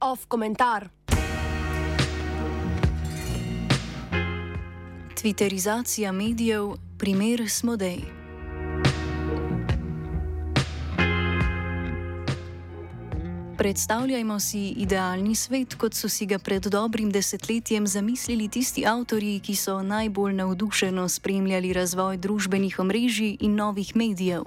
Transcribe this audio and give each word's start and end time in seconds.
Off 0.00 0.26
komentar. 0.28 0.88
Twitterizacija 5.14 6.12
medijev, 6.12 6.72
primer 6.98 7.50
Smodej. 7.50 7.98
Predstavljajmo 13.58 14.40
si 14.40 14.68
idealni 14.68 15.34
svet, 15.34 15.74
kot 15.74 15.94
so 15.94 16.08
si 16.08 16.26
ga 16.26 16.38
pred 16.38 16.62
dobrim 16.62 17.10
desetletjem 17.12 17.86
zamislili 17.86 18.48
tisti 18.48 18.86
avtorji, 18.86 19.40
ki 19.40 19.56
so 19.56 19.82
najbolj 19.82 20.32
navdušeno 20.32 21.08
spremljali 21.08 21.72
razvoj 21.72 22.16
družbenih 22.16 22.78
omrežij 22.78 23.36
in 23.40 23.54
novih 23.54 23.96
medijev. 23.96 24.42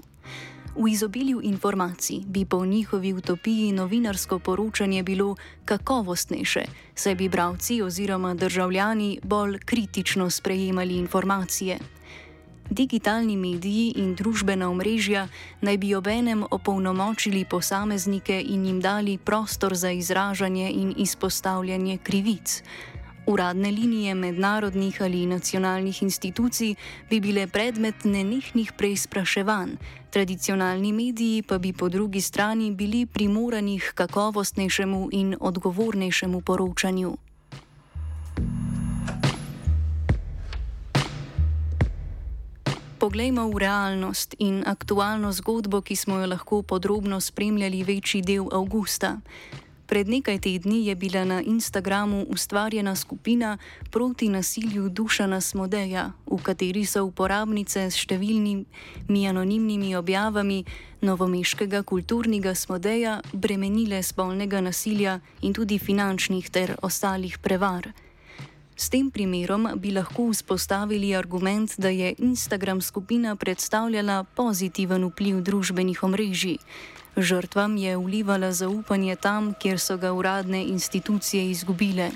V 0.75 0.87
izobilju 0.89 1.41
informacij 1.43 2.19
bi 2.25 2.45
po 2.45 2.65
njihovi 2.65 3.13
utopiji 3.13 3.71
novinarsko 3.71 4.39
poročanje 4.39 5.03
bilo 5.03 5.35
kakovostnejše, 5.65 6.61
saj 6.95 7.15
bi 7.15 7.29
bravci 7.29 7.81
oziroma 7.81 8.33
državljani 8.33 9.19
bolj 9.23 9.59
kritično 9.59 10.29
sprejemali 10.29 10.95
informacije. 10.95 11.79
Digitalni 12.69 13.37
mediji 13.37 13.93
in 13.95 14.15
družbena 14.15 14.69
omrežja 14.69 15.27
naj 15.61 15.77
bi 15.77 15.95
obenem 15.95 16.43
opolnomočili 16.51 17.45
posameznike 17.45 18.41
in 18.41 18.65
jim 18.65 18.81
dali 18.81 19.17
prostor 19.17 19.75
za 19.75 19.91
izražanje 19.91 20.71
in 20.71 20.93
izpostavljanje 20.97 21.97
krivic. 21.97 22.63
Uradne 23.25 23.71
linije 23.71 24.15
mednarodnih 24.15 25.01
ali 25.01 25.25
nacionalnih 25.25 26.03
institucij 26.03 26.75
bi 27.09 27.19
bile 27.19 27.47
predmet 27.47 28.03
nenehnih 28.03 28.71
preizpraševanj, 28.77 29.69
tradicionalni 30.09 30.91
mediji 30.91 31.41
pa 31.41 31.57
bi 31.57 31.73
po 31.73 31.89
drugi 31.89 32.21
strani 32.21 32.71
bili 32.71 33.05
primorani 33.05 33.79
k 33.79 33.93
kakovostnejšemu 33.93 35.09
in 35.11 35.35
odgovornejšemu 35.39 36.41
poročanju. 36.41 37.17
Poglejmo 42.99 43.47
v 43.47 43.57
realnost 43.57 44.35
in 44.39 44.63
aktualno 44.67 45.31
zgodbo, 45.31 45.81
ki 45.81 45.95
smo 45.95 46.19
jo 46.19 46.27
lahko 46.27 46.61
podrobno 46.61 47.21
spremljali 47.21 47.83
večji 47.83 48.21
del 48.21 48.47
avgusta. 48.51 49.17
Pred 49.93 50.09
nekaj 50.09 50.39
tedni 50.39 50.87
je 50.87 50.95
bila 50.95 51.25
na 51.25 51.41
Instagramu 51.41 52.25
ustvarjena 52.29 52.95
skupina 52.95 53.57
proti 53.91 54.29
nasilju 54.29 54.89
Dušana 54.89 55.41
Smodeja, 55.41 56.11
v 56.25 56.37
kateri 56.41 56.81
so 56.85 57.03
uporabnice 57.05 57.83
s 57.91 57.99
številnimi 58.01 59.27
anonimnimi 59.29 59.93
objavami 59.95 60.63
novomeškega 61.05 61.83
kulturnega 61.85 62.55
Smodeja 62.55 63.19
bremenile 63.33 64.01
spolnega 64.01 64.63
nasilja 64.65 65.19
in 65.41 65.53
tudi 65.53 65.77
finančnih 65.77 66.49
ter 66.49 66.73
ostalih 66.81 67.37
prevar. 67.37 67.91
S 68.75 68.89
tem 68.89 69.11
primerom 69.11 69.67
bi 69.75 69.91
lahko 69.91 70.29
vzpostavili 70.31 71.15
argument, 71.15 71.75
da 71.77 71.89
je 71.89 72.15
Instagram 72.17 72.81
skupina 72.81 73.35
predstavljala 73.35 74.23
pozitiven 74.23 75.05
vpliv 75.05 75.41
družbenih 75.41 76.03
omrežij. 76.03 76.57
Žrtvam 77.17 77.77
je 77.77 77.97
vlivala 77.97 78.51
zaupanje 78.51 79.15
tam, 79.15 79.53
kjer 79.53 79.79
so 79.79 79.97
ga 79.97 80.13
uradne 80.13 80.63
institucije 80.63 81.51
izgubile. 81.51 82.11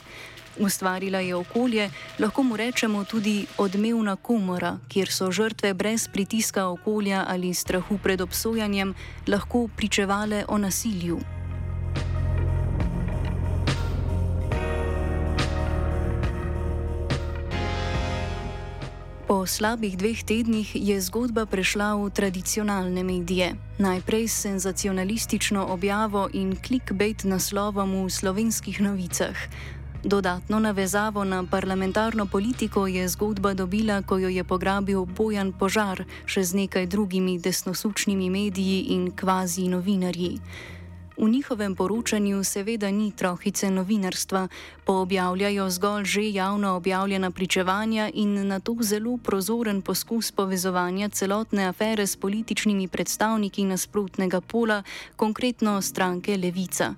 Ustvarila 0.60 1.20
je 1.20 1.36
okolje, 1.36 1.90
lahko 2.20 2.44
mu 2.44 2.58
rečemo 2.58 3.04
tudi 3.04 3.46
odmevna 3.58 4.16
komora, 4.16 4.78
kjer 4.90 5.12
so 5.12 5.32
žrtve 5.32 5.74
brez 5.74 6.08
pritiska 6.14 6.68
okolja 6.68 7.26
ali 7.28 7.54
strahu 7.54 7.98
pred 8.04 8.22
obsojanjem 8.22 8.96
lahko 9.28 9.68
pričevale 9.76 10.46
o 10.48 10.58
nasilju. 10.58 11.37
Slabih 19.48 19.98
dveh 19.98 20.24
tednih 20.24 20.76
je 20.76 21.02
zgodba 21.02 21.46
prešla 21.46 21.96
v 21.96 22.10
tradicionalne 22.12 23.04
medije. 23.04 23.56
Najprej 23.80 24.28
s 24.28 24.36
senzacionalistično 24.44 25.66
objavo 25.66 26.30
in 26.34 26.56
clickbait 26.56 27.24
naslovom 27.24 28.06
v 28.06 28.10
slovenskih 28.10 28.82
novicah. 28.82 29.36
Dodatno 30.04 30.60
navezavo 30.60 31.24
na 31.24 31.44
parlamentarno 31.52 32.26
politiko 32.26 32.88
je 32.88 33.08
zgodba 33.08 33.54
dobila, 33.54 34.02
ko 34.02 34.18
jo 34.18 34.30
je 34.30 34.44
pograbil 34.44 35.06
Bojan 35.06 35.52
Požar 35.52 36.06
še 36.26 36.44
z 36.44 36.54
nekaj 36.54 36.86
drugimi 36.88 37.40
desnosučnimi 37.40 38.30
mediji 38.30 38.94
in 38.94 39.12
kvazi 39.12 39.68
novinarji. 39.68 40.40
V 41.17 41.30
njihovem 41.30 41.76
poročanju 41.76 42.44
seveda 42.44 42.92
ni 42.92 43.11
trohice 43.11 43.72
novinarstva, 43.72 44.48
poobjavljajo 44.86 45.70
zgolj 45.70 46.04
že 46.05 46.32
javno 46.32 46.76
objavljena 46.76 47.32
pričevanja 47.32 48.10
in 48.14 48.48
na 48.48 48.60
to 48.60 48.76
zelo 48.82 49.17
prozoren 49.17 49.82
poskus 49.82 50.32
povezovanja 50.32 51.10
celotne 51.10 51.66
afere 51.66 52.08
s 52.08 52.16
političnimi 52.16 52.88
predstavniki 52.88 53.66
nasprotnega 53.66 54.42
pola, 54.42 54.83
konkretno 55.16 55.82
stranke 55.82 56.38
Levica. 56.38 56.94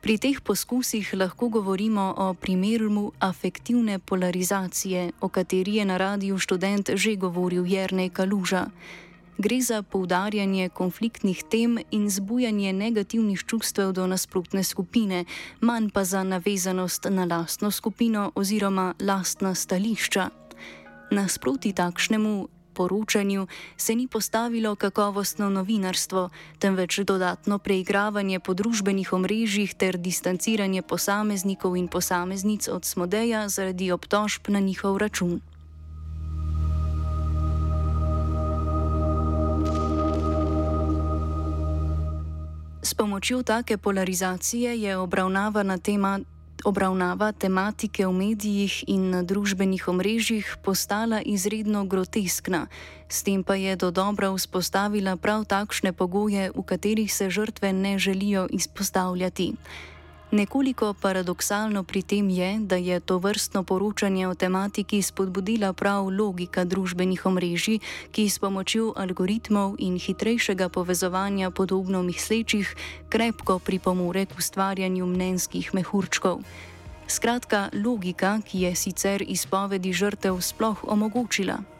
Pri 0.00 0.18
teh 0.18 0.40
poskusih 0.40 1.14
lahko 1.14 1.48
govorimo 1.48 2.14
o 2.16 2.34
primeru 2.34 3.12
afektivne 3.18 3.98
polarizacije, 3.98 5.12
o 5.20 5.28
kateri 5.28 5.74
je 5.74 5.84
na 5.84 5.96
radiju 5.96 6.38
študent 6.38 6.90
že 6.94 7.16
govoril 7.16 7.66
Jrnej 7.66 8.10
Kaluža 8.10 8.66
gre 9.38 9.60
za 9.62 9.82
poudarjanje 9.82 10.68
konfliktnih 10.68 11.42
tem 11.50 11.78
in 11.90 12.10
zbujanje 12.10 12.72
negativnih 12.72 13.44
čustev 13.46 13.92
do 13.92 14.06
nasprotne 14.06 14.64
skupine, 14.64 15.24
manj 15.60 15.90
pa 15.90 16.04
za 16.04 16.22
navezanost 16.22 17.06
na 17.10 17.24
lastno 17.24 17.70
skupino 17.70 18.32
oziroma 18.34 18.94
lastna 19.00 19.54
stališča. 19.54 20.28
Nasproti 21.10 21.72
takšnemu 21.72 22.48
poročanju 22.74 23.46
se 23.76 23.94
ni 23.94 24.06
postavilo 24.08 24.74
kakovostno 24.76 25.50
novinarstvo, 25.50 26.30
temveč 26.58 26.98
dodatno 26.98 27.58
preigravanje 27.58 28.40
po 28.40 28.54
družbenih 28.54 29.12
omrežjih 29.12 29.74
ter 29.74 29.98
distanciranje 29.98 30.82
posameznikov 30.82 31.76
in 31.76 31.88
posameznic 31.88 32.68
od 32.68 32.84
smodeja 32.84 33.48
zaradi 33.48 33.90
obtožb 33.92 34.48
na 34.48 34.60
njihov 34.60 34.98
račun. 34.98 35.40
Pomočjo 42.98 43.42
take 43.42 43.78
polarizacije 43.78 44.82
je 44.82 44.96
obravnavana 44.96 45.78
tema. 45.78 46.20
Obravnava 46.64 47.32
tematike 47.32 48.06
v 48.06 48.12
medijih 48.12 48.84
in 48.90 49.10
na 49.10 49.22
družbenih 49.22 49.88
omrežjih 49.88 50.56
postala 50.64 51.20
izredno 51.22 51.84
groteskna, 51.84 52.66
s 53.08 53.22
tem 53.22 53.44
pa 53.46 53.54
je 53.54 53.76
do 53.76 53.90
dobra 53.94 54.34
vzpostavila 54.34 55.14
prav 55.16 55.44
takšne 55.46 55.92
pogoje, 55.92 56.50
v 56.50 56.62
katerih 56.66 57.14
se 57.14 57.30
žrtve 57.30 57.72
ne 57.72 57.98
želijo 57.98 58.48
izpostavljati. 58.50 59.54
Nekoliko 60.28 60.92
paradoksalno 60.92 61.88
pri 61.88 62.02
tem 62.02 62.28
je, 62.28 62.60
da 62.60 62.76
je 62.76 63.00
to 63.00 63.16
vrstno 63.18 63.62
poročanje 63.64 64.28
o 64.28 64.34
tematiki 64.34 65.00
spodbudila 65.02 65.72
prav 65.72 66.04
logika 66.12 66.64
družbenih 66.68 67.26
omrežij, 67.26 67.80
ki 68.12 68.28
s 68.28 68.36
pomočjo 68.36 68.92
algoritmov 68.96 69.80
in 69.80 69.96
hitrejšega 69.96 70.68
povezovanja 70.68 71.50
podobno 71.50 72.02
mislečih 72.02 72.76
krepko 73.08 73.58
pripomore 73.58 74.26
k 74.26 74.36
ustvarjanju 74.36 75.06
mnenjskih 75.06 75.72
mehurčkov. 75.72 76.44
Skratka, 77.08 77.72
logika, 77.72 78.40
ki 78.44 78.68
je 78.68 78.74
sicer 78.76 79.24
izpovedi 79.24 79.96
žrtev 79.96 80.36
sploh 80.44 80.84
omogočila. 80.84 81.77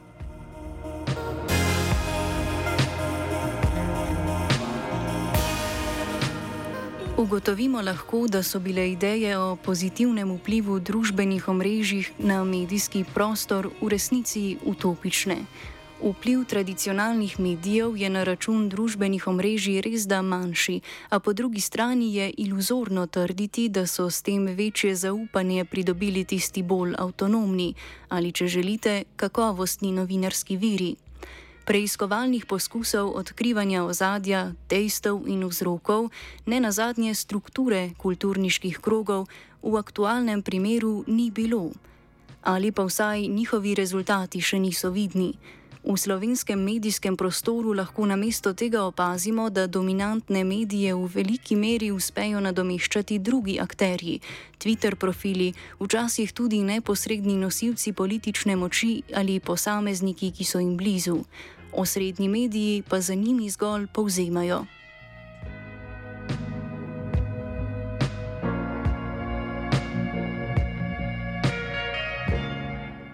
Ugotovimo 7.18 7.80
lahko, 7.82 8.28
da 8.28 8.42
so 8.42 8.60
bile 8.60 8.92
ideje 8.92 9.38
o 9.38 9.56
pozitivnem 9.56 10.30
vplivu 10.36 10.78
družbenih 10.78 11.48
omrežij 11.48 12.12
na 12.18 12.44
medijski 12.44 13.02
prostor 13.14 13.66
v 13.80 13.88
resnici 13.90 14.56
utopične. 14.62 15.36
Vpliv 16.02 16.44
tradicionalnih 16.44 17.40
medijev 17.40 17.96
je 17.96 18.10
na 18.10 18.22
račun 18.22 18.68
družbenih 18.68 19.26
omrežij 19.26 19.80
res 19.80 20.06
da 20.06 20.22
manjši, 20.22 20.80
a 21.10 21.18
po 21.18 21.32
drugi 21.32 21.60
strani 21.60 22.14
je 22.14 22.30
iluzorno 22.38 23.06
trditi, 23.06 23.68
da 23.68 23.86
so 23.86 24.10
s 24.10 24.22
tem 24.22 24.46
večje 24.46 24.94
zaupanje 24.94 25.64
pridobili 25.64 26.24
tisti 26.24 26.62
bolj 26.62 26.94
avtonomni 26.98 27.74
ali, 28.08 28.32
če 28.32 28.46
želite, 28.46 29.02
kakovostni 29.16 29.92
novinarski 29.92 30.56
viri 30.56 30.94
preiskovalnih 31.68 32.48
poskusov 32.48 33.12
odkrivanja 33.12 33.84
ozadja, 33.84 34.56
dejstev 34.72 35.28
in 35.28 35.44
vzrokov, 35.44 36.08
ne 36.48 36.64
na 36.64 36.72
zadnje 36.72 37.12
strukture 37.12 37.92
kulturniških 38.00 38.80
krogov, 38.80 39.28
v 39.60 39.76
aktualnem 39.76 40.40
primeru 40.40 41.04
ni 41.04 41.28
bilo. 41.28 41.76
Ali 42.40 42.72
pa 42.72 42.88
vsaj 42.88 43.28
njihovi 43.28 43.76
rezultati 43.76 44.40
še 44.40 44.56
niso 44.56 44.88
vidni. 44.88 45.36
V 45.84 45.96
slovenskem 45.96 46.58
medijskem 46.58 47.16
prostoru 47.16 47.72
lahko 47.72 48.06
namesto 48.06 48.52
tega 48.52 48.82
opazimo, 48.82 49.50
da 49.50 49.66
dominantne 49.66 50.44
medije 50.44 50.94
v 50.94 51.04
veliki 51.14 51.56
meri 51.56 51.90
uspejo 51.92 52.40
nadomeščati 52.40 53.18
drugi 53.18 53.60
akterji, 53.60 54.20
Twitter 54.58 54.96
profili, 54.96 55.52
včasih 55.80 56.32
tudi 56.32 56.64
neposredni 56.64 57.36
nosilci 57.36 57.92
politične 57.92 58.56
moči 58.56 59.02
ali 59.14 59.40
posamezniki, 59.40 60.32
ki 60.32 60.44
so 60.44 60.58
jim 60.58 60.76
blizu. 60.76 61.20
Osrednji 61.72 62.28
mediji 62.28 62.82
pa 62.88 63.00
za 63.00 63.14
njimi 63.14 63.50
zgolj 63.50 63.86
povzemajo. 63.86 64.64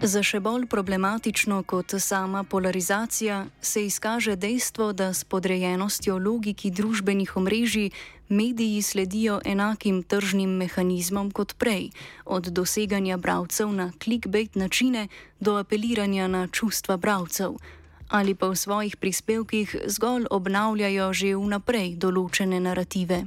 Za 0.04 0.20
še 0.20 0.36
bolj 0.44 0.66
problematično 0.68 1.62
kot 1.64 1.94
sama 1.98 2.42
polarizacija 2.44 3.46
se 3.60 3.86
izkaže 3.86 4.34
dejstvo, 4.36 4.90
da 4.92 5.14
s 5.14 5.24
podrejenostjo 5.24 6.18
logiki 6.18 6.70
družbenih 6.70 7.32
omrežij 7.40 7.88
mediji 8.28 8.82
sledijo 8.82 9.38
enakim 9.44 10.02
tržnim 10.02 10.50
mehanizmom 10.60 11.30
kot 11.30 11.54
prej, 11.56 11.88
od 12.24 12.52
doseganja 12.52 13.16
bralcev 13.16 13.72
na 13.72 13.92
clickbait 14.02 14.60
načine 14.60 15.08
do 15.40 15.56
apeliranja 15.56 16.28
na 16.28 16.46
čustva 16.52 16.96
bralcev, 16.96 17.56
ali 18.08 18.34
pa 18.34 18.48
v 18.48 18.56
svojih 18.56 18.96
prispevkih 18.96 19.76
zgolj 19.86 20.26
obnavljajo 20.30 21.12
že 21.12 21.36
vnaprej 21.36 21.96
določene 21.96 22.60
narative. 22.60 23.24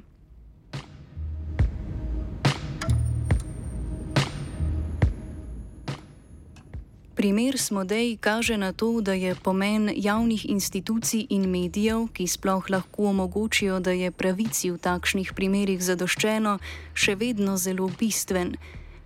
Primer 7.18 7.58
Smodej 7.58 8.22
kaže 8.22 8.62
na 8.62 8.78
to, 8.78 9.02
da 9.02 9.18
je 9.18 9.34
pomen 9.34 9.90
javnih 9.90 10.46
institucij 10.46 11.26
in 11.34 11.50
medijev, 11.50 12.14
ki 12.14 12.28
sploh 12.30 12.70
lahko 12.70 13.10
omogočijo, 13.10 13.80
da 13.80 13.90
je 13.92 14.12
pravici 14.14 14.70
v 14.70 14.78
takšnih 14.78 15.34
primerih 15.34 15.82
zadoščeno, 15.82 16.60
še 16.94 17.16
vedno 17.18 17.58
zelo 17.58 17.90
bistven. 17.90 18.54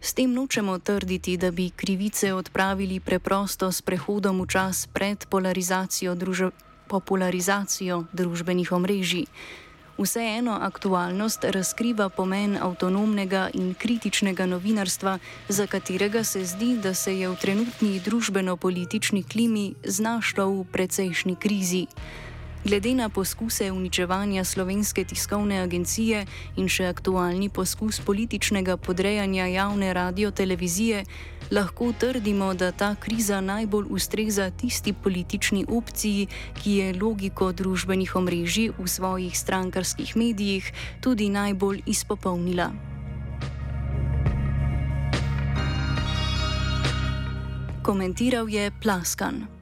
S 0.01 0.13
tem 0.13 0.33
nočemo 0.33 0.80
trditi, 0.80 1.38
da 1.38 1.51
bi 1.51 1.69
krivice 1.69 2.33
odpravili 2.33 3.00
preprosto 3.00 3.71
s 3.71 3.81
prehodom 3.81 4.42
v 4.42 4.48
čas 4.48 4.88
pred 4.89 5.25
polarizacijo, 5.30 6.15
druž 6.15 6.50
popularizacijo 6.89 8.03
družbenih 8.13 8.71
omrežij. 8.71 9.25
Vseeno 10.01 10.57
aktualnost 10.57 11.44
razkriva 11.44 12.09
pomen 12.09 12.57
avtonomnega 12.57 13.50
in 13.53 13.75
kritičnega 13.77 14.45
novinarstva, 14.45 15.19
za 15.50 15.68
katerega 15.68 16.24
se 16.24 16.45
zdi, 16.45 16.77
da 16.81 16.94
se 16.94 17.13
je 17.19 17.30
v 17.30 17.36
trenutni 17.36 18.00
družbeno-politični 18.00 19.24
klimi 19.24 19.75
znašlo 19.86 20.50
v 20.50 20.65
precejšnji 20.71 21.36
krizi. 21.36 21.86
Glede 22.61 22.93
na 22.93 23.09
poskuse 23.09 23.71
uničevanja 23.71 24.43
slovenske 24.43 25.03
tiskovne 25.03 25.63
agencije 25.63 26.25
in 26.61 26.67
še 26.69 26.85
aktualni 26.93 27.49
poskus 27.49 27.97
političnega 28.05 28.75
podrejanja 28.77 29.47
javne 29.49 29.89
radio-televizije, 29.97 30.99
lahko 31.51 31.89
trdimo, 31.99 32.53
da 32.53 32.69
ta 32.71 32.93
kriza 32.95 33.41
najbolj 33.41 33.87
ustreza 33.89 34.51
tisti 34.51 34.93
politični 34.93 35.65
opciji, 35.69 36.27
ki 36.61 36.75
je 36.75 36.93
logiko 37.01 37.49
družbenih 37.51 38.13
omrežij 38.15 38.69
v 38.77 38.85
svojih 38.87 39.37
strankarskih 39.37 40.13
medijih 40.15 40.69
tudi 41.01 41.29
najbolj 41.29 41.81
izpopolnila. 41.85 42.69
Komentiral 47.81 48.49
je 48.49 48.69
Plaskan. 48.81 49.60